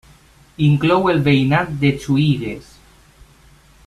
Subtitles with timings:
[0.67, 2.73] Inclou el veïnat de Juïgues.